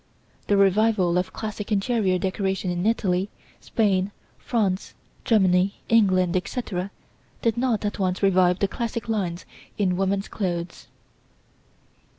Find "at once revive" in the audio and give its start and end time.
7.85-8.57